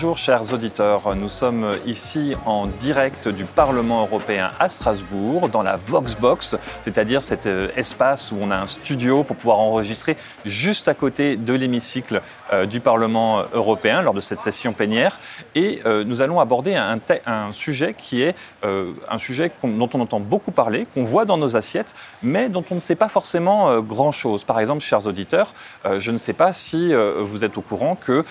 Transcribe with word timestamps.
Bonjour 0.00 0.16
chers 0.16 0.54
auditeurs, 0.54 1.14
nous 1.14 1.28
sommes 1.28 1.72
ici 1.84 2.34
en 2.46 2.66
direct 2.66 3.28
du 3.28 3.44
Parlement 3.44 4.00
européen 4.00 4.50
à 4.58 4.70
Strasbourg, 4.70 5.50
dans 5.50 5.60
la 5.60 5.76
Voxbox, 5.76 6.56
c'est-à-dire 6.80 7.22
cet 7.22 7.44
euh, 7.44 7.68
espace 7.76 8.32
où 8.32 8.38
on 8.40 8.50
a 8.50 8.56
un 8.56 8.66
studio 8.66 9.24
pour 9.24 9.36
pouvoir 9.36 9.58
enregistrer 9.58 10.16
juste 10.46 10.88
à 10.88 10.94
côté 10.94 11.36
de 11.36 11.52
l'hémicycle 11.52 12.22
euh, 12.50 12.64
du 12.64 12.80
Parlement 12.80 13.42
européen 13.52 14.00
lors 14.00 14.14
de 14.14 14.22
cette 14.22 14.38
session 14.38 14.72
plénière. 14.72 15.20
Et 15.54 15.82
euh, 15.84 16.02
nous 16.02 16.22
allons 16.22 16.40
aborder 16.40 16.76
un, 16.76 16.98
un 17.26 17.52
sujet 17.52 17.92
qui 17.92 18.22
est 18.22 18.34
un 18.62 19.18
sujet 19.18 19.52
dont 19.62 19.90
on 19.92 20.00
entend 20.00 20.20
beaucoup 20.20 20.50
parler, 20.50 20.86
qu'on 20.94 21.02
voit 21.02 21.26
dans 21.26 21.36
nos 21.36 21.56
assiettes, 21.56 21.94
mais 22.22 22.48
dont 22.48 22.64
on 22.70 22.76
ne 22.76 22.80
sait 22.80 22.94
pas 22.94 23.08
forcément 23.10 23.80
grand-chose. 23.80 24.44
Par 24.44 24.60
exemple, 24.60 24.82
chers 24.82 25.06
auditeurs, 25.06 25.52
je 25.98 26.10
ne 26.10 26.18
sais 26.18 26.32
pas 26.32 26.52
si 26.52 26.92
vous 26.94 27.44
êtes 27.44 27.58
au 27.58 27.60
courant 27.62 27.96
que 27.96 28.24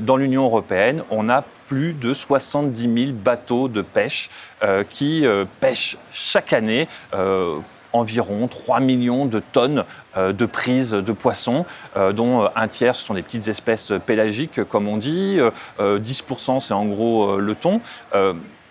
dans 0.00 0.16
l'Union 0.16 0.44
européenne, 0.44 1.02
on 1.10 1.28
a 1.28 1.44
plus 1.68 1.92
de 1.92 2.14
70 2.14 3.04
000 3.06 3.12
bateaux 3.12 3.68
de 3.68 3.82
pêche 3.82 4.30
euh, 4.62 4.84
qui 4.88 5.26
euh, 5.26 5.44
pêchent 5.60 5.96
chaque 6.12 6.52
année. 6.52 6.88
Euh, 7.14 7.58
environ 7.92 8.46
3 8.46 8.78
millions 8.78 9.26
de 9.26 9.40
tonnes 9.40 9.82
de 10.16 10.46
prises 10.46 10.92
de 10.92 11.10
poissons, 11.10 11.66
dont 12.14 12.48
un 12.54 12.68
tiers 12.68 12.94
ce 12.94 13.04
sont 13.04 13.14
des 13.14 13.22
petites 13.24 13.48
espèces 13.48 13.92
pélagiques, 14.06 14.62
comme 14.62 14.86
on 14.86 14.96
dit, 14.96 15.40
10% 15.80 16.60
c'est 16.60 16.72
en 16.72 16.84
gros 16.84 17.38
le 17.38 17.54
thon. 17.56 17.80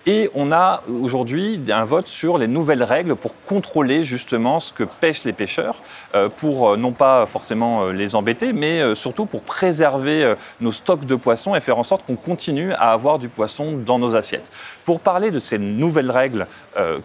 Et 0.06 0.30
on 0.34 0.52
a 0.52 0.82
aujourd'hui 1.02 1.62
un 1.70 1.84
vote 1.84 2.08
sur 2.08 2.38
les 2.38 2.48
nouvelles 2.48 2.84
règles 2.84 3.16
pour 3.16 3.34
contrôler 3.46 4.04
justement 4.04 4.62
ce 4.62 4.72
que 4.72 4.86
pêchent 4.86 5.26
les 5.26 5.34
pêcheurs, 5.34 5.82
euh, 6.16 6.30
pour 6.30 6.70
euh, 6.70 6.78
non 6.78 6.94
pas 6.94 7.26
forcément 7.26 7.84
euh, 7.84 7.92
les 7.92 8.16
embêter, 8.16 8.54
mais 8.54 8.96
surtout 8.96 9.26
pour 9.26 9.42
préserver 9.42 10.36
nos 10.62 10.72
stocks 10.72 11.06
de 11.06 11.16
poissons 11.16 11.54
et 11.54 11.60
faire 11.60 11.78
en 11.78 11.84
sorte 11.84 12.06
qu'on 12.06 12.16
continue 12.16 12.72
à 12.74 12.92
avoir 12.92 13.20
du 13.20 13.28
poisson 13.28 13.74
dans 13.74 14.00
nos 14.00 14.16
assiettes. 14.16 14.52
Pour 14.86 15.02
parler 15.02 15.32
de 15.32 15.40
ces 15.40 15.58
nouvelles 15.58 16.12
règles 16.12 16.48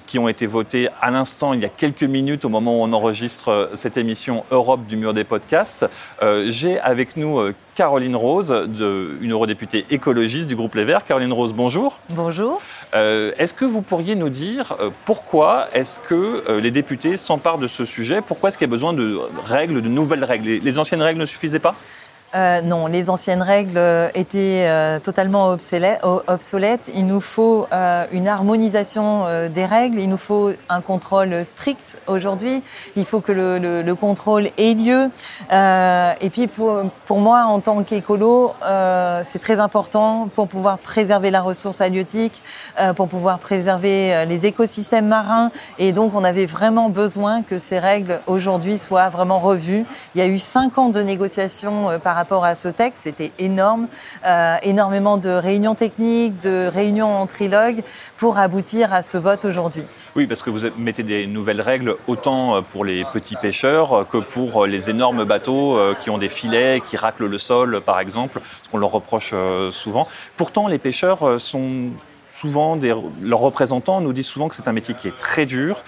qui 0.07 0.19
ont 0.19 0.29
été 0.29 0.47
votées 0.47 0.89
à 1.01 1.11
l'instant, 1.11 1.53
il 1.53 1.61
y 1.61 1.65
a 1.65 1.69
quelques 1.69 2.05
minutes 2.05 2.45
au 2.45 2.49
moment 2.49 2.79
où 2.79 2.83
on 2.83 2.93
enregistre 2.93 3.71
cette 3.75 3.97
émission 3.97 4.45
Europe 4.51 4.87
du 4.87 4.97
mur 4.97 5.13
des 5.13 5.25
podcasts, 5.25 5.87
j'ai 6.47 6.81
avec 6.81 7.17
nous 7.17 7.53
Caroline 7.75 8.15
Rose, 8.15 8.49
de, 8.49 9.19
une 9.21 9.33
eurodéputée 9.33 9.85
écologiste 9.91 10.47
du 10.47 10.55
groupe 10.55 10.75
Les 10.77 10.85
Verts. 10.85 11.05
Caroline 11.05 11.33
Rose, 11.33 11.53
bonjour. 11.53 11.99
Bonjour. 12.11 12.61
Euh, 12.95 13.33
est-ce 13.39 13.53
que 13.53 13.65
vous 13.65 13.83
pourriez 13.83 14.15
nous 14.15 14.29
dire 14.29 14.77
euh, 14.81 14.91
pourquoi 15.05 15.67
est-ce 15.73 15.99
que 15.99 16.45
euh, 16.49 16.61
les 16.61 16.71
députés 16.71 17.17
s'emparent 17.17 17.59
de 17.59 17.67
ce 17.67 17.85
sujet? 17.85 18.21
Pourquoi 18.21 18.49
est-ce 18.49 18.59
qu'il 18.59 18.67
y 18.67 18.71
a 18.71 18.73
besoin 18.73 18.93
de 18.93 19.19
règles, 19.45 19.83
de 19.83 19.89
nouvelles 19.89 20.25
règles? 20.25 20.49
Les 20.49 20.79
anciennes 20.79 21.03
règles 21.03 21.21
ne 21.21 21.27
suffisaient 21.27 21.59
pas? 21.59 21.75
Euh, 22.35 22.61
non, 22.63 22.87
les 22.87 23.11
anciennes 23.11 23.43
règles 23.43 23.79
euh, 23.79 24.09
étaient 24.15 24.67
euh, 24.67 24.99
totalement 24.99 25.51
obsolètes. 25.51 26.91
Il 26.95 27.07
nous 27.07 27.21
faut 27.21 27.67
une 28.13 28.29
harmonisation 28.29 29.25
des 29.49 29.67
règles. 29.67 29.99
Il 29.99 30.09
nous 30.09 30.17
faut 30.17 30.51
un 30.69 30.81
contrôle 30.81 31.45
strict 31.45 31.99
aujourd'hui. 32.07 32.63
Il 32.97 33.05
faut 33.05 33.21
que 33.21 33.33
le, 33.33 33.95
contrôle 33.95 34.49
ait 34.59 34.75
lieu. 34.75 35.11
et 35.53 36.31
puis 36.31 36.47
pour, 36.47 36.83
pour, 37.07 37.19
moi, 37.19 37.45
en 37.45 37.61
tant 37.61 37.83
qu'écolo, 37.83 38.55
c'est 39.25 39.39
très 39.39 39.61
important 39.61 40.29
pour 40.35 40.49
pouvoir 40.49 40.79
préserver 40.79 41.31
la 41.31 41.43
ressource 41.43 41.81
halieutique, 41.81 42.43
pour 42.97 43.09
pouvoir 43.09 43.39
préserver 43.39 44.25
les 44.27 44.47
écosystèmes 44.47 45.07
marins. 45.07 45.51
Et 45.79 45.93
donc, 45.93 46.15
on 46.15 46.25
avait 46.25 46.47
vraiment 46.47 46.89
besoin 46.89 47.43
que 47.43 47.57
ces 47.57 47.79
règles 47.79 48.21
aujourd'hui 48.27 48.79
soient 48.79 49.09
vraiment 49.09 49.39
revues. 49.39 49.85
Il 50.15 50.19
y 50.19 50.23
a 50.23 50.27
eu 50.27 50.39
cinq 50.39 50.79
ans 50.79 50.91
de 50.91 51.01
négociations 51.01 51.99
par 52.01 52.17
rapport 52.17 52.24
rapport 52.25 52.47
à 52.47 52.55
ce 52.55 52.69
texte. 52.69 53.03
C'était 53.03 53.33
énorme, 53.39 53.87
euh, 54.27 54.57
énormément 54.63 55.19
de 55.19 55.29
réunions 55.29 55.75
techniques, 55.75 56.41
de 56.43 56.71
réunions 56.73 57.15
en 57.15 57.27
trilogue 57.27 57.83
pour 58.17 58.39
aboutir 58.39 58.95
à 58.95 59.03
ce 59.03 59.19
vote 59.19 59.45
aujourd'hui. 59.45 59.85
Oui, 60.17 60.27
parce 60.27 60.43
que 60.43 60.49
vous 60.49 60.61
mettez 60.79 61.03
des 61.03 61.27
nouvelles 61.27 61.61
règles 61.61 61.97
autant 62.07 62.63
pour 62.63 62.87
les 62.87 63.05
petits 63.13 63.37
pêcheurs 63.37 64.09
que 64.09 64.17
pour 64.17 64.65
les 64.65 64.89
énormes 64.89 65.25
bateaux 65.25 65.77
euh, 65.77 65.95
qui 66.01 66.09
ont 66.09 66.17
des 66.17 66.31
filets, 66.31 66.81
qui 66.83 66.97
raclent 66.97 67.27
le 67.27 67.39
sol, 67.39 67.83
par 67.83 68.01
exemple, 68.01 68.41
ce 68.63 68.71
qu'on 68.71 68.79
leur 68.79 68.93
reproche 68.93 69.33
euh, 69.35 69.71
souvent. 69.71 70.09
Pourtant, 70.39 70.67
les 70.67 70.79
pêcheurs 70.79 71.39
sont 71.39 71.91
souvent, 72.31 72.77
des, 72.77 72.95
leurs 73.21 73.41
représentants 73.41 74.01
nous 74.01 74.15
disent 74.15 74.33
souvent 74.35 74.49
que 74.49 74.55
c'est 74.55 74.67
un 74.67 74.73
métier 74.73 74.95
qui 74.95 75.09
est 75.09 75.17
très 75.17 75.45
dur 75.45 75.83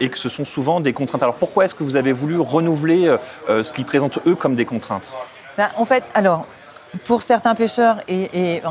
et 0.00 0.08
que 0.08 0.18
ce 0.18 0.28
sont 0.28 0.44
souvent 0.44 0.78
des 0.80 0.92
contraintes. 0.92 1.24
Alors 1.24 1.34
pourquoi 1.34 1.64
est-ce 1.64 1.74
que 1.74 1.82
vous 1.82 1.96
avez 1.96 2.12
voulu 2.12 2.38
renouveler 2.38 3.16
ce 3.48 3.72
qu'ils 3.72 3.84
présentent 3.84 4.20
eux 4.24 4.36
comme 4.36 4.54
des 4.54 4.64
contraintes? 4.64 5.12
Ben, 5.56 5.68
en 5.76 5.84
fait, 5.84 6.04
alors, 6.14 6.46
pour 7.04 7.22
certains 7.22 7.54
pêcheurs 7.54 7.98
et, 8.08 8.62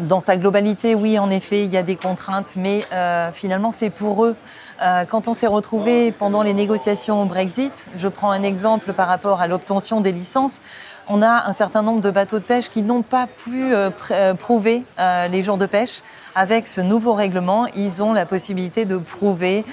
dans 0.00 0.20
sa 0.20 0.36
globalité, 0.36 0.94
oui, 0.94 1.18
en 1.18 1.30
effet, 1.30 1.64
il 1.64 1.72
y 1.72 1.76
a 1.76 1.82
des 1.82 1.96
contraintes, 1.96 2.54
mais 2.56 2.84
euh, 2.92 3.30
finalement, 3.32 3.70
c'est 3.70 3.90
pour 3.90 4.24
eux. 4.24 4.36
Euh, 4.82 5.04
quand 5.04 5.28
on 5.28 5.34
s'est 5.34 5.46
retrouvé 5.46 6.10
pendant 6.10 6.42
les 6.42 6.54
négociations 6.54 7.22
au 7.22 7.26
Brexit, 7.26 7.88
je 7.96 8.08
prends 8.08 8.30
un 8.30 8.42
exemple 8.42 8.92
par 8.92 9.08
rapport 9.08 9.40
à 9.40 9.46
l'obtention 9.46 10.00
des 10.00 10.12
licences, 10.12 10.60
on 11.08 11.22
a 11.22 11.44
un 11.48 11.52
certain 11.52 11.82
nombre 11.82 12.00
de 12.00 12.10
bateaux 12.10 12.38
de 12.38 12.44
pêche 12.44 12.70
qui 12.70 12.82
n'ont 12.82 13.02
pas 13.02 13.26
pu 13.26 13.74
euh, 13.74 13.90
prouver 14.34 14.84
les 15.30 15.42
jours 15.42 15.58
de 15.58 15.66
pêche. 15.66 16.02
Avec 16.34 16.66
ce 16.68 16.80
nouveau 16.80 17.14
règlement, 17.14 17.66
ils 17.74 18.02
ont 18.02 18.12
la 18.12 18.26
possibilité 18.26 18.84
de 18.84 18.96
prouver 18.96 19.64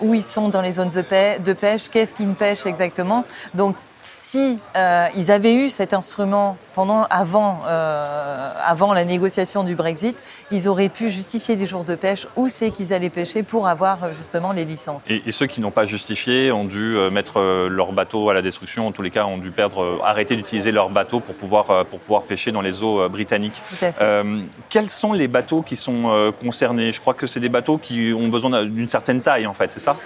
où 0.00 0.14
ils 0.14 0.24
sont 0.24 0.50
dans 0.50 0.60
les 0.60 0.72
zones 0.72 0.90
de 0.90 1.52
pêche, 1.52 1.88
qu'est-ce 1.90 2.14
qu'ils 2.14 2.34
pêchent 2.34 2.66
exactement. 2.66 3.24
Donc 3.54 3.76
si 4.12 4.58
euh, 4.76 5.06
ils 5.16 5.32
avaient 5.32 5.54
eu 5.54 5.70
cet 5.70 5.94
instrument 5.94 6.58
pendant, 6.74 7.04
avant, 7.04 7.62
euh, 7.66 8.52
avant 8.64 8.92
la 8.92 9.04
négociation 9.04 9.64
du 9.64 9.74
Brexit, 9.74 10.22
ils 10.50 10.68
auraient 10.68 10.90
pu 10.90 11.10
justifier 11.10 11.56
des 11.56 11.66
jours 11.66 11.84
de 11.84 11.94
pêche 11.94 12.26
où 12.36 12.46
c'est 12.48 12.70
qu'ils 12.70 12.92
allaient 12.92 13.10
pêcher 13.10 13.42
pour 13.42 13.66
avoir 13.66 14.04
euh, 14.04 14.12
justement 14.14 14.52
les 14.52 14.66
licences. 14.66 15.10
Et, 15.10 15.32
ceux 15.32 15.46
qui 15.46 15.62
n'ont 15.62 15.70
pas 15.70 15.86
justifié 15.86 16.52
ont 16.52 16.66
dû 16.66 16.94
mettre 17.10 17.40
leur 17.68 17.92
bateau 17.92 18.28
à 18.28 18.34
la 18.34 18.42
destruction, 18.42 18.86
en 18.86 18.92
tous 18.92 19.00
les 19.00 19.10
cas 19.10 19.24
ont 19.24 19.38
dû 19.38 19.50
perdre, 19.50 20.00
arrêter 20.04 20.36
d'utiliser 20.36 20.72
leur 20.72 20.90
bateau 20.90 21.20
pour 21.20 21.34
pouvoir, 21.34 21.86
pour 21.86 22.00
pouvoir 22.00 22.24
pêcher 22.24 22.52
dans 22.52 22.60
les 22.60 22.82
eaux 22.82 23.08
britanniques. 23.08 23.62
Tout 23.70 23.82
à 23.82 23.92
fait. 23.92 24.24
quels 24.68 24.90
sont 24.90 25.14
les 25.14 25.28
bateaux 25.28 25.62
qui 25.62 25.74
sont 25.74 26.32
concernés? 26.38 26.92
Je 26.92 27.00
crois 27.00 27.14
que 27.14 27.26
c'est 27.26 27.40
des 27.40 27.48
bateaux 27.48 27.78
qui 27.78 28.12
ont 28.14 28.28
besoin 28.28 28.64
d'une 28.66 28.90
certaine 28.90 29.22
taille 29.22 29.46
en 29.46 29.54
fait, 29.54 29.72
c'est 29.72 29.80
ça? 29.80 29.96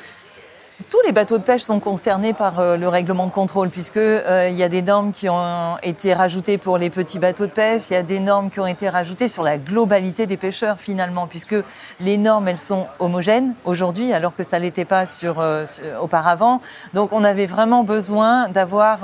Tous 0.91 1.01
les 1.07 1.13
bateaux 1.13 1.39
de 1.39 1.43
pêche 1.43 1.63
sont 1.63 1.81
concernés 1.81 2.35
par 2.35 2.61
euh, 2.61 2.77
le 2.77 2.87
règlement 2.89 3.27
de 3.27 3.31
contrôle, 3.31 3.71
puisque 3.71 3.97
euh, 3.97 4.49
il 4.51 4.57
y 4.57 4.63
a 4.63 4.69
des 4.69 4.83
normes 4.83 5.13
qui 5.13 5.29
ont 5.29 5.79
été 5.83 6.13
rajoutées 6.13 6.59
pour 6.59 6.77
les 6.77 6.91
petits 6.91 7.19
bateaux 7.19 7.47
de 7.47 7.51
pêche, 7.51 7.85
il 7.91 7.95
y 7.95 7.97
a 7.97 8.03
des 8.03 8.21
normes 8.21 8.51
qui 8.51 8.61
ont 8.61 8.67
été 8.67 8.89
rajoutées 8.89 9.29
sur 9.29 9.43
la 9.43 9.57
globalité 9.57 10.27
des 10.27 10.37
pêcheurs 10.37 10.79
finalement, 10.79 11.27
puisque 11.27 11.57
les 12.01 12.19
normes 12.19 12.49
elles 12.49 12.59
sont 12.59 12.87
homogènes 12.99 13.55
aujourd'hui, 13.65 14.13
alors 14.13 14.37
que 14.37 14.43
ça 14.43 14.59
l'était 14.59 14.85
pas 14.85 15.07
sur, 15.07 15.41
euh, 15.41 15.65
auparavant. 16.01 16.61
Donc 16.93 17.13
on 17.13 17.25
avait 17.25 17.47
vraiment 17.47 17.83
besoin 17.83 18.49
d'avoir 18.49 18.99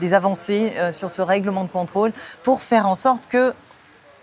des 0.00 0.14
avancées 0.14 0.72
sur 0.92 1.10
ce 1.10 1.22
règlement 1.22 1.64
de 1.64 1.68
contrôle 1.68 2.12
pour 2.42 2.62
faire 2.62 2.86
en 2.86 2.94
sorte 2.94 3.26
que 3.26 3.52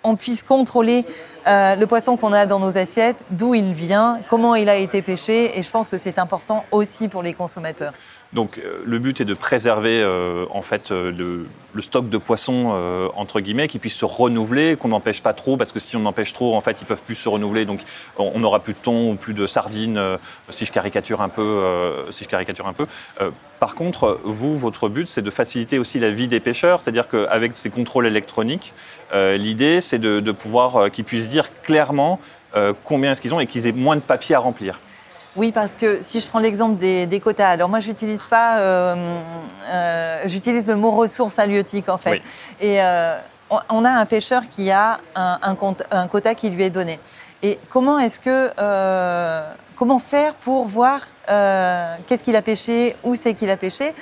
on 0.04 0.16
puisse 0.16 0.44
contrôler 0.44 1.06
euh, 1.48 1.76
le 1.76 1.88
poisson 1.88 2.18
qu'on 2.18 2.34
a 2.34 2.46
dans 2.46 2.60
nos 2.60 2.78
assiettes, 2.78 3.24
d'où 3.32 3.56
il 3.56 3.74
vient, 3.74 4.20
comment 4.30 4.56
il 4.56 4.70
a 4.70 4.76
été 4.76 5.02
pêché, 5.02 5.58
et 5.58 5.62
je 5.62 5.72
pense 5.72 5.90
que 5.90 5.98
c'est 5.98 6.20
important 6.20 6.64
aussi 6.72 7.08
pour 7.08 7.24
les 7.24 7.34
consommateurs. 7.34 7.94
Donc 8.34 8.58
euh, 8.58 8.82
le 8.86 9.00
but 9.00 9.22
est 9.22 9.26
de 9.26 9.34
préserver 9.34 10.02
euh, 10.02 10.46
en 10.50 10.62
fait 10.62 10.92
le, 10.92 11.46
stock 11.80 12.10
de 12.10 12.18
poissons 12.18 12.70
entre 13.16 13.40
guillemets 13.40 13.68
qui 13.68 13.80
puisse 13.80 13.96
se 13.96 14.06
renouveler, 14.06 14.78
qu'on 14.78 14.90
n'empêche 14.90 15.22
pas 15.22 15.34
trop 15.34 15.58
parce 15.58 15.72
que 15.72 15.80
si 15.80 15.98
on 15.98 16.06
empêche 16.06 16.32
trop 16.32 16.56
en 16.56 16.62
fait 16.62 16.82
ils 16.82 16.86
peuvent 16.86 17.04
plus 17.04 17.16
se 17.16 17.28
renouveler 17.28 17.66
donc 17.66 17.82
on 18.18 18.40
n'aura 18.40 18.60
plus 18.60 18.74
de 18.74 18.78
thon 18.78 19.12
ou 19.12 19.16
plus 19.16 19.34
de 19.34 19.48
sardines 19.48 20.00
si 20.50 20.66
je 20.66 20.72
caricature 20.72 21.22
un 21.22 21.30
peu 21.30 22.06
si 22.12 22.24
je 22.24 22.30
caricature 22.30 22.68
un 22.68 22.74
peu. 22.74 22.86
par 23.60 23.74
contre 23.74 24.20
vous 24.24 24.56
votre 24.56 24.88
but 24.88 25.08
c'est 25.08 25.24
de 25.24 25.32
faciliter 25.32 25.80
aussi 25.80 26.00
la 26.00 26.12
vie 26.12 26.28
des 26.28 26.40
pêcheurs, 26.40 26.80
c'est-à-dire 26.80 27.08
qu'avec 27.08 27.56
ces 27.56 27.72
contrôles 27.72 28.06
électroniques 28.06 28.74
l'idée 29.14 29.82
c'est 29.82 30.00
de, 30.00 30.20
de, 30.20 30.32
pouvoir 30.32 30.92
qu'ils 30.92 31.06
puissent 31.06 31.28
dire 31.28 31.50
clairement 31.64 32.20
combien 32.84 33.12
est-ce 33.14 33.22
qu'ils 33.22 33.34
ont 33.34 33.40
et 33.40 33.48
qu'ils 33.48 33.66
aient 33.66 33.72
moins 33.72 33.96
de 33.96 34.02
papier 34.02 34.36
à 34.36 34.40
remplir. 34.40 34.80
Oui, 35.36 35.52
parce 35.52 35.76
que 35.76 36.00
si 36.02 36.20
je 36.20 36.28
prends 36.28 36.40
l'exemple 36.40 36.80
des, 36.80 37.20
quotas, 37.20 37.50
alors 37.50 37.70
moi 37.70 37.80
j'utilise 37.80 38.28
pas, 38.28 38.60
euh, 38.60 38.96
euh, 39.68 40.24
j'utilise 40.26 40.70
le 40.70 40.76
mot 40.76 40.92
ressources 40.92 41.40
halieutiques 41.40 41.90
en 41.90 41.98
fait. 41.98 42.22
Et 42.60 42.82
euh, 42.82 43.18
on 43.70 43.84
a 43.84 43.90
un 43.90 44.06
pêcheur 44.06 44.44
qui 44.48 44.70
a 44.70 45.00
un, 45.16 45.40
un, 45.92 46.08
quota 46.08 46.36
qui 46.36 46.50
lui 46.50 46.64
est 46.64 46.70
donné. 46.70 47.00
Et 47.42 47.58
comment 47.70 47.98
est-ce 48.00 48.20
que, 48.20 48.52
comment 49.76 50.00
faire 50.00 50.34
pour 50.36 50.66
voir 50.66 51.02
qu'est-ce 51.28 52.24
qu'il 52.24 52.36
a 52.36 52.42
pêché, 52.42 52.96
où 53.04 53.16
c'est 53.16 53.34
qu'il 53.34 53.50
a 53.50 53.58
pêché? 53.58 53.94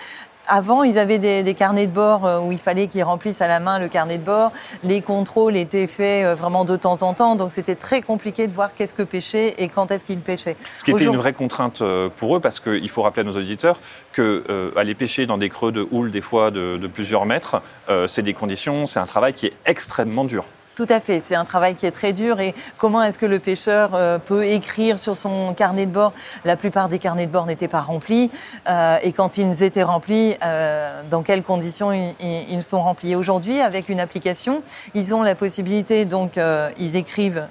Avant, 0.51 0.83
ils 0.83 0.99
avaient 0.99 1.17
des, 1.17 1.53
carnets 1.53 1.87
de 1.87 1.93
bord 1.93 2.25
euh, 2.25 2.41
où 2.41 2.51
il 2.51 2.57
fallait 2.57 2.87
qu'ils 2.87 3.03
remplissent 3.03 3.41
à 3.41 3.47
la 3.47 3.59
main 3.61 3.79
le 3.79 3.87
carnet 3.87 4.17
de 4.17 4.23
bord. 4.23 4.51
Les 4.83 5.01
contrôles 5.01 5.55
étaient 5.55 5.87
faits 5.87 6.25
euh, 6.25 6.35
vraiment 6.35 6.65
de 6.65 6.75
temps 6.75 7.01
en 7.03 7.13
temps, 7.13 7.35
donc 7.37 7.51
c'était 7.51 7.75
très 7.75 8.01
compliqué 8.01 8.47
de 8.47 8.53
voir 8.53 8.75
qu'est-ce 8.75 8.93
que 8.93 9.03
pêcher 9.03 9.63
et 9.63 9.69
quand 9.69 9.91
est-ce 9.91 10.03
qu'ils 10.03 10.19
pêchaient. 10.19 10.57
Ce 10.77 10.83
qui 10.83 10.91
était 10.91 11.05
une 11.05 11.15
vraie 11.15 11.33
contrainte 11.33 11.81
pour 12.17 12.35
eux, 12.35 12.39
parce 12.41 12.59
qu'il 12.59 12.89
faut 12.89 13.01
rappeler 13.01 13.21
à 13.21 13.23
nos 13.23 13.37
auditeurs 13.37 13.79
que 14.11 14.73
aller 14.75 14.93
pêcher 14.93 15.25
dans 15.25 15.37
des 15.37 15.49
creux 15.49 15.71
de 15.71 15.87
houle, 15.91 16.11
des 16.11 16.21
fois 16.21 16.51
de, 16.51 16.77
de 16.77 16.87
plusieurs 16.87 17.25
mètres, 17.25 17.61
c'est 18.07 18.21
des 18.21 18.33
conditions, 18.33 18.85
c'est 18.85 18.99
un 18.99 19.05
travail 19.05 19.33
qui 19.33 19.47
est 19.47 19.53
extrêmement 19.65 20.25
dur. 20.25 20.45
Tout 20.75 20.85
à 20.87 21.01
fait, 21.01 21.21
c'est 21.21 21.35
un 21.35 21.43
travail 21.43 21.75
qui 21.75 21.85
est 21.85 21.91
très 21.91 22.13
dur. 22.13 22.39
Et 22.39 22.55
comment 22.77 23.03
est-ce 23.03 23.19
que 23.19 23.25
le 23.25 23.39
pêcheur 23.39 23.93
euh, 23.93 24.17
peut 24.19 24.45
écrire 24.45 24.99
sur 24.99 25.17
son 25.17 25.53
carnet 25.53 25.85
de 25.85 25.91
bord? 25.91 26.13
La 26.45 26.55
plupart 26.55 26.87
des 26.87 26.97
carnets 26.97 27.27
de 27.27 27.31
bord 27.31 27.45
n'étaient 27.45 27.67
pas 27.67 27.81
remplis. 27.81 28.31
Euh, 28.69 28.97
et 29.03 29.11
quand 29.11 29.37
ils 29.37 29.63
étaient 29.63 29.83
remplis, 29.83 30.35
euh, 30.43 31.01
dans 31.09 31.23
quelles 31.23 31.43
conditions 31.43 31.91
ils, 31.91 32.63
sont 32.63 32.81
remplis? 32.81 33.15
Aujourd'hui, 33.15 33.59
avec 33.59 33.89
une 33.89 33.99
application, 33.99 34.63
ils 34.93 35.13
ont 35.13 35.23
la 35.23 35.35
possibilité, 35.35 36.05
donc 36.05 36.39
ils 36.77 36.95
écrivent 36.95 37.47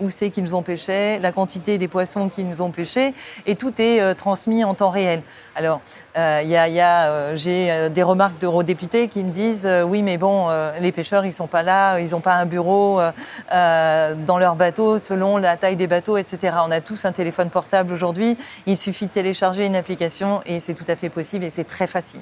où 0.00 0.08
c'est 0.08 0.30
qu'ils 0.30 0.54
ont 0.54 0.62
pêché, 0.62 1.18
la 1.18 1.32
quantité 1.32 1.76
des 1.76 1.88
poissons 1.88 2.28
qu'ils 2.28 2.62
ont 2.62 2.70
pêchés 2.70 3.12
et 3.46 3.56
tout 3.56 3.74
est 3.78 4.14
transmis 4.14 4.64
en 4.64 4.74
temps 4.74 4.90
réel. 4.90 5.22
Alors, 5.54 5.80
y 6.16 6.56
a 6.56 7.36
j'ai 7.36 7.90
des 7.90 8.02
remarques 8.02 8.40
d'eurodéputés 8.40 9.08
qui 9.08 9.22
me 9.22 9.30
disent 9.30 9.68
oui 9.86 10.02
mais 10.02 10.16
bon, 10.16 10.48
les 10.80 10.92
pêcheurs 10.92 11.26
ils 11.26 11.32
sont 11.32 11.46
pas 11.46 11.62
là, 11.62 11.98
ils 11.98 12.10
n'ont 12.10 12.20
pas 12.20 12.34
un 12.34 12.46
bureau 12.46 12.63
euh, 12.72 13.10
euh, 13.52 14.14
dans 14.14 14.38
leur 14.38 14.56
bateau 14.56 14.98
selon 14.98 15.36
la 15.36 15.56
taille 15.56 15.76
des 15.76 15.86
bateaux, 15.86 16.16
etc. 16.16 16.56
On 16.66 16.70
a 16.70 16.80
tous 16.80 17.04
un 17.04 17.12
téléphone 17.12 17.50
portable 17.50 17.92
aujourd'hui. 17.92 18.36
Il 18.66 18.76
suffit 18.76 19.06
de 19.06 19.12
télécharger 19.12 19.66
une 19.66 19.76
application 19.76 20.40
et 20.46 20.60
c'est 20.60 20.74
tout 20.74 20.84
à 20.88 20.96
fait 20.96 21.10
possible 21.10 21.44
et 21.44 21.50
c'est 21.50 21.64
très 21.64 21.86
facile. 21.86 22.20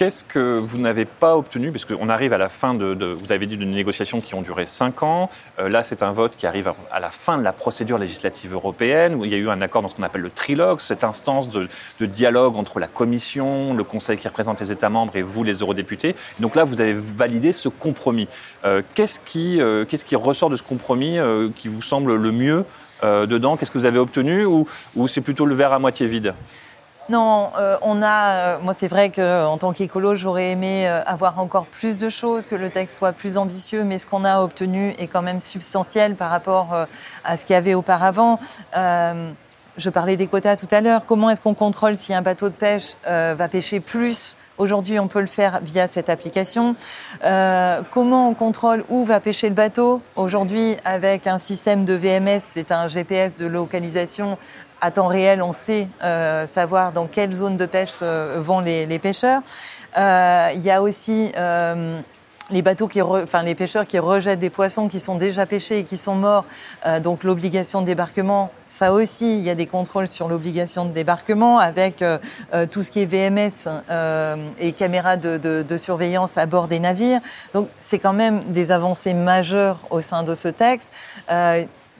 Qu'est-ce 0.00 0.24
que 0.24 0.58
vous 0.58 0.78
n'avez 0.78 1.04
pas 1.04 1.36
obtenu 1.36 1.72
Parce 1.72 1.84
qu'on 1.84 2.08
arrive 2.08 2.32
à 2.32 2.38
la 2.38 2.48
fin 2.48 2.72
de, 2.72 3.14
vous 3.20 3.32
avez 3.32 3.44
dit, 3.44 3.58
d'une 3.58 3.72
négociation 3.72 4.22
qui 4.22 4.34
ont 4.34 4.40
duré 4.40 4.64
cinq 4.64 5.02
ans. 5.02 5.28
Euh, 5.58 5.68
là, 5.68 5.82
c'est 5.82 6.02
un 6.02 6.10
vote 6.10 6.32
qui 6.38 6.46
arrive 6.46 6.72
à 6.90 7.00
la 7.00 7.10
fin 7.10 7.36
de 7.36 7.42
la 7.42 7.52
procédure 7.52 7.98
législative 7.98 8.54
européenne, 8.54 9.14
où 9.14 9.26
il 9.26 9.30
y 9.30 9.34
a 9.34 9.36
eu 9.36 9.50
un 9.50 9.60
accord 9.60 9.82
dans 9.82 9.88
ce 9.88 9.94
qu'on 9.94 10.02
appelle 10.02 10.22
le 10.22 10.30
trilogue, 10.30 10.80
cette 10.80 11.04
instance 11.04 11.50
de, 11.50 11.68
dialogue 12.00 12.56
entre 12.56 12.80
la 12.80 12.86
Commission, 12.86 13.74
le 13.74 13.84
Conseil 13.84 14.16
qui 14.16 14.26
représente 14.26 14.58
les 14.60 14.72
États 14.72 14.88
membres 14.88 15.16
et 15.16 15.22
vous, 15.22 15.44
les 15.44 15.58
eurodéputés. 15.58 16.16
donc 16.38 16.56
là, 16.56 16.64
vous 16.64 16.80
avez 16.80 16.94
validé 16.94 17.52
ce 17.52 17.68
compromis. 17.68 18.26
Euh, 18.64 18.80
qu'est-ce 18.94 19.20
qui, 19.20 19.60
euh, 19.60 19.84
qu'est-ce 19.84 20.06
qui 20.06 20.16
ressort 20.16 20.48
de 20.48 20.56
ce 20.56 20.62
compromis 20.62 21.18
qui 21.56 21.68
vous 21.68 21.82
semble 21.82 22.16
le 22.16 22.32
mieux 22.32 22.64
dedans? 23.02 23.58
Qu'est-ce 23.58 23.70
que 23.70 23.76
vous 23.76 23.84
avez 23.84 23.98
obtenu 23.98 24.46
ou 24.46 24.66
c'est 25.08 25.20
plutôt 25.20 25.44
le 25.44 25.54
verre 25.54 25.74
à 25.74 25.78
moitié 25.78 26.06
vide? 26.06 26.32
Non, 27.10 27.50
euh, 27.58 27.76
on 27.82 28.02
a. 28.02 28.36
Euh, 28.36 28.58
moi, 28.62 28.72
c'est 28.72 28.86
vrai 28.86 29.10
qu'en 29.10 29.58
tant 29.58 29.72
qu'écolo, 29.72 30.14
j'aurais 30.14 30.52
aimé 30.52 30.88
euh, 30.88 31.02
avoir 31.04 31.40
encore 31.40 31.66
plus 31.66 31.98
de 31.98 32.08
choses, 32.08 32.46
que 32.46 32.54
le 32.54 32.70
texte 32.70 32.98
soit 32.98 33.10
plus 33.10 33.36
ambitieux, 33.36 33.82
mais 33.82 33.98
ce 33.98 34.06
qu'on 34.06 34.24
a 34.24 34.40
obtenu 34.40 34.94
est 34.96 35.08
quand 35.08 35.20
même 35.20 35.40
substantiel 35.40 36.14
par 36.14 36.30
rapport 36.30 36.86
à 37.24 37.36
ce 37.36 37.44
qu'il 37.44 37.54
y 37.54 37.56
avait 37.56 37.74
auparavant. 37.74 38.38
je 38.74 39.88
parlais 39.88 40.16
des 40.16 40.26
quotas 40.26 40.56
tout 40.56 40.68
à 40.70 40.80
l'heure. 40.80 41.04
Comment 41.04 41.30
est-ce 41.30 41.40
qu'on 41.40 41.54
contrôle 41.54 41.96
si 41.96 42.14
un 42.14 42.22
bateau 42.22 42.48
de 42.48 42.54
pêche 42.54 42.94
va 43.04 43.48
pêcher 43.48 43.80
plus? 43.80 44.36
Aujourd'hui, 44.58 45.00
on 45.00 45.08
peut 45.08 45.20
le 45.20 45.26
faire 45.26 45.60
via 45.62 45.88
cette 45.88 46.08
application. 46.10 46.76
comment 47.90 48.28
on 48.28 48.34
contrôle 48.34 48.84
où 48.88 49.04
va 49.04 49.20
pêcher 49.20 49.48
le 49.48 49.54
bateau? 49.54 50.00
Aujourd'hui, 50.16 50.76
avec 50.84 51.26
un 51.26 51.38
système 51.38 51.84
de 51.84 51.94
VMS, 51.94 52.40
c'est 52.42 52.70
un 52.70 52.88
GPS 52.88 53.36
de 53.36 53.46
localisation 53.46 54.38
à 54.80 54.90
temps 54.90 55.08
réel, 55.08 55.42
on 55.42 55.52
sait 55.52 55.88
euh, 56.02 56.46
savoir 56.46 56.92
dans 56.92 57.06
quelle 57.06 57.32
zone 57.32 57.56
de 57.56 57.66
pêche 57.66 57.98
euh, 58.02 58.40
vont 58.40 58.60
les, 58.60 58.98
pêcheurs. 58.98 59.42
Euh, 59.96 60.50
il 60.54 60.62
y 60.62 60.70
a 60.70 60.82
aussi 60.82 61.32
les 62.52 62.62
bateaux 62.62 62.88
qui, 62.88 63.00
enfin 63.00 63.44
les 63.44 63.54
pêcheurs 63.54 63.86
qui 63.86 64.00
rejettent 64.00 64.40
des 64.40 64.50
poissons 64.50 64.88
qui 64.88 64.98
sont 64.98 65.14
déjà 65.14 65.46
pêchés 65.46 65.78
et 65.78 65.84
qui 65.84 65.96
sont 65.96 66.16
morts. 66.16 66.44
donc 67.00 67.22
l'obligation 67.22 67.80
de 67.80 67.86
débarquement, 67.86 68.50
ça 68.68 68.92
aussi, 68.92 69.38
il 69.38 69.44
y 69.44 69.50
a 69.50 69.54
des 69.54 69.66
contrôles 69.66 70.08
sur 70.08 70.26
l'obligation 70.26 70.84
de 70.84 70.90
débarquement 70.90 71.60
avec 71.60 72.04
tout 72.72 72.82
ce 72.82 72.90
qui 72.90 73.02
est 73.02 73.06
VMS 73.06 73.68
et 74.58 74.72
caméras 74.72 75.16
de, 75.16 75.38
de, 75.38 75.76
surveillance 75.76 76.38
à 76.38 76.46
bord 76.46 76.66
des 76.66 76.80
navires. 76.80 77.20
Donc 77.54 77.68
c'est 77.78 78.00
quand 78.00 78.14
même 78.14 78.42
des 78.48 78.72
avancées 78.72 79.14
majeures 79.14 79.78
au 79.90 80.00
sein 80.00 80.24
de 80.24 80.34
ce 80.34 80.48
texte. 80.48 80.92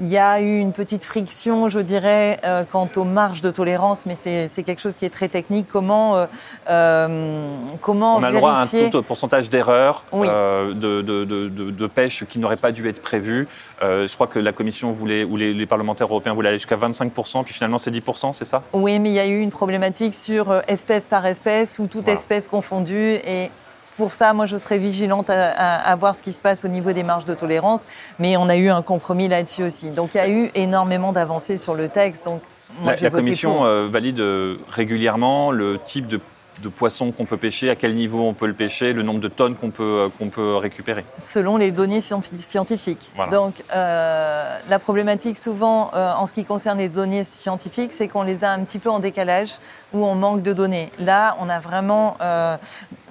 Il 0.02 0.08
y 0.08 0.16
a 0.16 0.40
eu 0.40 0.58
une 0.58 0.72
petite 0.72 1.04
friction, 1.04 1.68
je 1.68 1.78
dirais, 1.78 2.38
euh, 2.46 2.64
quant 2.64 2.88
aux 2.96 3.04
marges 3.04 3.42
de 3.42 3.50
tolérance, 3.50 4.06
mais 4.06 4.16
c'est 4.16 4.62
quelque 4.62 4.80
chose 4.80 4.96
qui 4.96 5.04
est 5.04 5.10
très 5.10 5.28
technique. 5.28 5.66
Comment, 5.68 6.16
euh, 6.16 6.26
euh 6.70 7.54
comment 7.82 8.16
On 8.16 8.22
a 8.22 8.30
le 8.30 8.36
droit 8.36 8.52
à 8.52 8.62
un 8.62 8.90
taux 8.90 9.02
pourcentage 9.02 9.50
d'erreur 9.50 10.04
euh, 10.14 10.72
de, 10.72 11.02
de, 11.02 11.24
de, 11.24 11.48
de, 11.48 11.86
pêche 11.86 12.24
qui 12.24 12.38
n'aurait 12.38 12.56
pas 12.56 12.72
dû 12.72 12.88
être 12.88 13.02
prévu. 13.02 13.46
je 13.82 14.14
crois 14.14 14.26
que 14.26 14.38
la 14.38 14.52
Commission 14.52 14.90
voulait, 14.90 15.24
ou 15.24 15.36
les, 15.36 15.52
les 15.52 15.66
parlementaires 15.66 16.06
européens 16.06 16.32
voulaient 16.32 16.50
aller 16.50 16.58
jusqu'à 16.58 16.76
25%, 16.76 17.44
puis 17.44 17.52
finalement 17.52 17.78
c'est 17.78 17.90
10%, 17.90 18.32
c'est 18.32 18.46
ça? 18.46 18.62
Oui, 18.72 18.98
mais 18.98 19.10
il 19.10 19.14
y 19.14 19.20
a 19.20 19.26
eu 19.26 19.40
une 19.40 19.50
problématique 19.50 20.14
sur 20.14 20.62
espèce 20.66 21.06
par 21.06 21.26
espèce, 21.26 21.78
ou 21.78 21.86
toute 21.86 22.08
espèce 22.08 22.48
confondue, 22.48 23.16
et 23.26 23.50
pour 23.96 24.12
ça, 24.12 24.32
moi, 24.32 24.46
je 24.46 24.56
serais 24.56 24.78
vigilante 24.78 25.30
à, 25.30 25.94
voir 25.96 26.14
ce 26.14 26.22
qui 26.22 26.32
se 26.32 26.40
passe 26.40 26.64
au 26.64 26.68
niveau 26.68 26.92
des 26.92 27.02
marges 27.02 27.24
de 27.24 27.34
tolérance. 27.34 27.82
Mais 28.18 28.36
on 28.36 28.48
a 28.48 28.56
eu 28.56 28.70
un 28.70 28.82
compromis 28.82 29.28
là-dessus 29.28 29.64
aussi. 29.64 29.90
Donc, 29.90 30.14
il 30.14 30.18
y 30.18 30.20
a 30.20 30.28
eu 30.28 30.50
énormément 30.54 31.12
d'avancées 31.12 31.56
sur 31.56 31.74
le 31.74 31.88
texte. 31.88 32.24
Donc, 32.24 32.40
la, 32.84 32.96
la 32.96 33.10
Commission 33.10 33.64
euh, 33.64 33.88
valide 33.88 34.20
euh, 34.20 34.56
régulièrement 34.68 35.50
le 35.50 35.78
type 35.84 36.06
de 36.06 36.20
de 36.62 36.68
poissons 36.68 37.12
qu'on 37.12 37.24
peut 37.24 37.36
pêcher, 37.36 37.70
à 37.70 37.76
quel 37.76 37.94
niveau 37.94 38.26
on 38.26 38.34
peut 38.34 38.46
le 38.46 38.54
pêcher, 38.54 38.92
le 38.92 39.02
nombre 39.02 39.20
de 39.20 39.28
tonnes 39.28 39.56
qu'on 39.56 39.70
peut, 39.70 40.06
euh, 40.06 40.08
qu'on 40.18 40.28
peut 40.28 40.56
récupérer 40.56 41.04
Selon 41.18 41.56
les 41.56 41.72
données 41.72 42.00
scientifiques. 42.00 43.12
Donc 43.30 43.64
euh, 43.74 44.58
la 44.68 44.78
problématique 44.78 45.38
souvent 45.38 45.90
euh, 45.94 46.12
en 46.12 46.26
ce 46.26 46.32
qui 46.32 46.44
concerne 46.44 46.78
les 46.78 46.88
données 46.88 47.24
scientifiques, 47.24 47.92
c'est 47.92 48.08
qu'on 48.08 48.22
les 48.22 48.44
a 48.44 48.52
un 48.52 48.64
petit 48.64 48.78
peu 48.78 48.90
en 48.90 48.98
décalage 48.98 49.52
ou 49.92 50.04
on 50.04 50.14
manque 50.14 50.42
de 50.42 50.52
données. 50.52 50.90
Là, 50.98 51.36
on 51.40 51.48
a 51.48 51.60
vraiment... 51.60 52.16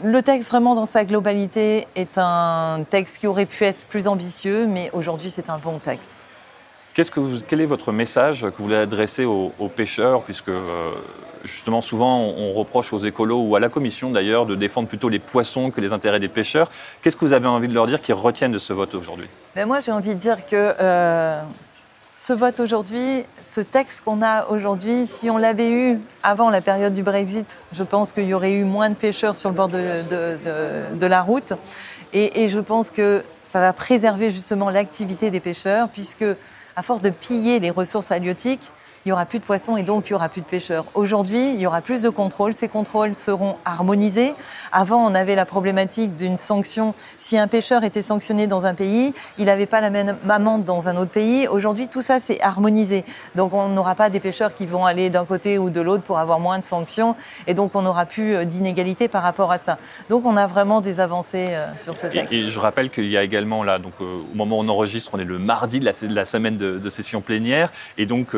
le 0.03 0.21
texte 0.21 0.49
vraiment 0.49 0.75
dans 0.75 0.85
sa 0.85 1.05
globalité 1.05 1.87
est 1.95 2.17
un 2.17 2.83
texte 2.89 3.19
qui 3.19 3.27
aurait 3.27 3.45
pu 3.45 3.65
être 3.65 3.85
plus 3.85 4.07
ambitieux, 4.07 4.65
mais 4.65 4.89
aujourd'hui 4.93 5.29
c'est 5.29 5.49
un 5.49 5.57
bon 5.57 5.79
texte. 5.79 6.25
Quel 7.47 7.61
est 7.61 7.65
votre 7.65 7.91
message 7.91 8.41
que 8.41 8.57
vous 8.57 8.63
voulez 8.63 8.75
adresser 8.75 9.23
aux, 9.23 9.71
pêcheurs, 9.73 10.23
puisque 10.23 10.49
euh, 10.49 10.91
justement 11.45 11.79
souvent 11.79 12.19
on, 12.19 12.53
reproche 12.53 12.91
aux 12.91 12.99
écolos 12.99 13.41
ou 13.41 13.55
à 13.55 13.59
la 13.59 13.69
commission 13.69 14.11
d'ailleurs 14.11 14.45
de 14.45 14.55
défendre 14.55 14.89
plutôt 14.89 15.07
les 15.07 15.19
poissons 15.19 15.71
que 15.71 15.79
les 15.79 15.93
intérêts 15.93 16.19
des 16.19 16.27
pêcheurs. 16.27 16.69
Qu'est-ce 17.01 17.15
que 17.15 17.23
vous 17.23 17.33
avez 17.33 17.47
envie 17.47 17.69
de 17.69 17.73
leur 17.73 17.87
dire 17.87 18.01
qu'ils 18.01 18.15
retiennent 18.15 18.51
de 18.51 18.59
ce 18.59 18.73
vote 18.73 18.95
aujourd'hui? 18.95 19.27
Ben 19.55 19.65
Moi 19.65 19.79
j'ai 19.79 19.93
envie 19.93 20.15
de 20.15 20.19
dire 20.19 20.45
que 20.45 20.75
euh, 20.79 21.41
ce 22.17 22.33
vote 22.33 22.59
aujourd'hui, 22.59 23.23
ce 23.41 23.61
texte 23.61 24.03
qu'on 24.03 24.21
a 24.21 24.47
aujourd'hui, 24.47 25.07
si 25.07 25.29
on 25.29 25.37
l'avait 25.37 25.71
eu 25.71 25.99
avant 26.21 26.49
la 26.49 26.59
période 26.59 26.93
du 26.93 27.03
Brexit, 27.03 27.63
je 27.71 27.83
pense 27.83 28.11
qu'il 28.11 28.25
y 28.25 28.33
aurait 28.33 28.53
eu 28.53 28.65
moins 28.65 28.89
de 28.89 28.95
pêcheurs 28.95 29.37
sur 29.37 29.49
le 29.49 29.55
bord 29.55 29.69
de, 29.69 31.05
la 31.05 31.21
route. 31.21 31.53
Et 32.11 32.49
je 32.49 32.59
pense 32.59 32.91
que 32.91 33.23
ça 33.43 33.61
va 33.61 33.71
préserver 33.71 34.31
justement 34.31 34.69
l'activité 34.69 35.31
des 35.31 35.39
pêcheurs, 35.39 35.87
puisque 35.87 36.25
à 36.79 36.81
force 36.81 37.01
de 37.01 37.09
piller 37.09 37.59
les 37.59 37.71
ressources 37.71 38.09
halieutiques, 38.09 38.71
il 39.05 39.09
y 39.09 39.11
aura 39.11 39.25
plus 39.25 39.39
de 39.39 39.45
poissons 39.45 39.77
et 39.77 39.83
donc 39.83 40.07
il 40.07 40.11
y 40.11 40.13
aura 40.13 40.29
plus 40.29 40.41
de 40.41 40.45
pêcheurs. 40.45 40.85
Aujourd'hui, 40.93 41.53
il 41.53 41.59
y 41.59 41.67
aura 41.67 41.81
plus 41.81 42.01
de 42.01 42.09
contrôles. 42.09 42.53
Ces 42.53 42.67
contrôles 42.67 43.15
seront 43.15 43.55
harmonisés. 43.65 44.33
Avant, 44.71 45.05
on 45.05 45.15
avait 45.15 45.35
la 45.35 45.45
problématique 45.45 46.15
d'une 46.15 46.37
sanction. 46.37 46.93
Si 47.17 47.37
un 47.37 47.47
pêcheur 47.47 47.83
était 47.83 48.01
sanctionné 48.01 48.47
dans 48.47 48.65
un 48.65 48.73
pays, 48.73 49.13
il 49.37 49.45
n'avait 49.45 49.65
pas 49.65 49.81
la 49.81 49.89
même 49.89 50.15
amende 50.29 50.63
dans 50.63 50.89
un 50.89 50.97
autre 50.97 51.11
pays. 51.11 51.47
Aujourd'hui, 51.47 51.87
tout 51.87 52.01
ça, 52.01 52.19
c'est 52.19 52.41
harmonisé. 52.41 53.05
Donc, 53.35 53.53
on 53.53 53.69
n'aura 53.69 53.95
pas 53.95 54.09
des 54.09 54.19
pêcheurs 54.19 54.53
qui 54.53 54.65
vont 54.65 54.85
aller 54.85 55.09
d'un 55.09 55.25
côté 55.25 55.57
ou 55.57 55.69
de 55.69 55.81
l'autre 55.81 56.03
pour 56.03 56.19
avoir 56.19 56.39
moins 56.39 56.59
de 56.59 56.65
sanctions. 56.65 57.15
Et 57.47 57.53
donc, 57.53 57.75
on 57.75 57.81
n'aura 57.81 58.05
plus 58.05 58.35
euh, 58.35 58.45
d'inégalité 58.45 59.07
par 59.07 59.23
rapport 59.23 59.51
à 59.51 59.57
ça. 59.57 59.77
Donc, 60.09 60.25
on 60.25 60.37
a 60.37 60.47
vraiment 60.47 60.81
des 60.81 60.99
avancées 60.99 61.49
euh, 61.51 61.67
sur 61.77 61.95
ce 61.95 62.07
texte. 62.07 62.31
Et, 62.31 62.47
je 62.47 62.59
rappelle 62.59 62.89
qu'il 62.89 63.09
y 63.09 63.17
a 63.17 63.23
également 63.23 63.63
là, 63.63 63.79
donc, 63.79 63.93
euh, 64.01 64.21
au 64.31 64.35
moment 64.35 64.59
où 64.59 64.61
on 64.61 64.69
enregistre, 64.69 65.11
on 65.13 65.19
est 65.19 65.25
le 65.25 65.39
mardi 65.39 65.79
de 65.79 65.85
la, 65.85 66.25
semaine 66.25 66.57
de, 66.57 66.89
session 66.89 67.21
plénière. 67.21 67.71
Et 67.97 68.05
donc, 68.05 68.35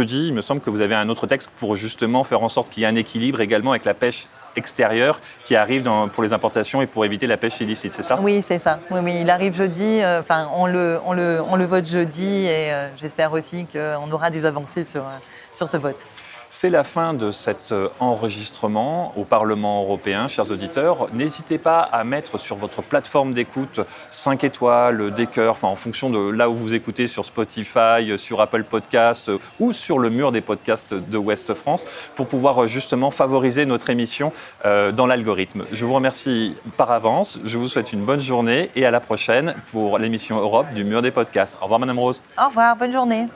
jeudi, 0.00 0.28
il 0.28 0.34
me 0.34 0.40
semble 0.40 0.62
que 0.62 0.70
vous 0.70 0.80
avez 0.80 0.94
un 0.94 1.08
autre 1.10 1.26
texte 1.26 1.50
pour 1.58 1.76
justement 1.76 2.24
faire 2.24 2.42
en 2.42 2.48
sorte 2.48 2.70
qu'il 2.70 2.82
y 2.82 2.84
ait 2.84 2.88
un 2.88 2.94
équilibre 2.94 3.40
également 3.42 3.72
avec 3.72 3.84
la 3.84 3.92
pêche 3.92 4.28
extérieure 4.56 5.20
qui 5.44 5.54
arrive 5.56 5.82
pour 6.14 6.22
les 6.22 6.32
importations 6.32 6.80
et 6.80 6.86
pour 6.86 7.04
éviter 7.04 7.26
la 7.26 7.36
pêche 7.36 7.60
illicite, 7.60 7.92
c'est 7.92 8.02
ça? 8.02 8.18
Oui, 8.18 8.42
c'est 8.42 8.58
ça. 8.58 8.80
Oui, 8.90 9.00
oui, 9.04 9.18
il 9.20 9.28
arrive 9.30 9.54
jeudi. 9.54 10.00
Euh, 10.02 10.20
enfin, 10.20 10.48
on, 10.54 10.66
le, 10.66 10.98
on, 11.04 11.12
le, 11.12 11.40
on 11.48 11.56
le 11.56 11.66
vote 11.66 11.86
jeudi 11.86 12.46
et 12.46 12.72
euh, 12.72 12.88
j'espère 13.00 13.32
aussi 13.32 13.66
qu'on 13.66 14.10
aura 14.10 14.30
des 14.30 14.46
avancées 14.46 14.84
sur, 14.84 15.02
euh, 15.02 15.18
sur 15.52 15.68
ce 15.68 15.76
vote. 15.76 16.00
C'est 16.52 16.68
la 16.68 16.82
fin 16.82 17.14
de 17.14 17.30
cet 17.30 17.70
euh, 17.70 17.90
enregistrement 18.00 19.12
au 19.16 19.22
Parlement 19.22 19.84
européen, 19.84 20.26
chers 20.26 20.50
auditeurs. 20.50 21.06
N'hésitez 21.12 21.58
pas 21.58 21.78
à 21.78 22.02
mettre 22.02 22.38
sur 22.38 22.56
votre 22.56 22.82
plateforme 22.82 23.32
d'écoute 23.32 23.78
5 24.10 24.42
étoiles, 24.42 25.14
des 25.14 25.28
cœurs, 25.28 25.58
en 25.62 25.76
fonction 25.76 26.10
de 26.10 26.18
là 26.18 26.50
où 26.50 26.56
vous 26.56 26.74
écoutez, 26.74 27.06
sur 27.06 27.24
Spotify, 27.24 28.18
sur 28.18 28.40
Apple 28.40 28.64
Podcasts 28.64 29.30
ou 29.60 29.72
sur 29.72 30.00
le 30.00 30.10
mur 30.10 30.32
des 30.32 30.40
podcasts 30.40 30.92
de 30.92 31.18
Ouest 31.18 31.54
France, 31.54 31.86
pour 32.16 32.26
pouvoir 32.26 32.66
justement 32.66 33.12
favoriser 33.12 33.64
notre 33.64 33.90
émission 33.90 34.32
dans 34.64 35.06
l'algorithme. 35.06 35.66
Je 35.70 35.84
vous 35.84 35.94
remercie 35.94 36.56
par 36.76 36.90
avance, 36.90 37.38
je 37.44 37.58
vous 37.58 37.68
souhaite 37.68 37.92
une 37.92 38.04
bonne 38.04 38.20
journée 38.20 38.70
et 38.74 38.84
à 38.84 38.90
la 38.90 39.00
prochaine 39.00 39.54
pour 39.70 39.98
l'émission 39.98 40.40
Europe 40.40 40.66
du 40.74 40.82
mur 40.82 41.00
des 41.00 41.12
podcasts. 41.12 41.56
Au 41.60 41.64
revoir 41.64 41.78
Madame 41.78 41.98
Rose. 41.98 42.20
Au 42.42 42.48
revoir, 42.48 42.74
bonne 42.76 42.92
journée. 42.92 43.28